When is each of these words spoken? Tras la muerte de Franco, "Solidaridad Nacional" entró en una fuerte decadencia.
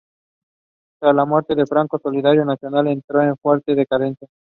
Tras 0.99 1.13
la 1.13 1.25
muerte 1.25 1.53
de 1.53 1.67
Franco, 1.67 1.99
"Solidaridad 1.99 2.43
Nacional" 2.45 2.87
entró 2.87 3.19
en 3.21 3.27
una 3.27 3.35
fuerte 3.35 3.75
decadencia. 3.75 4.27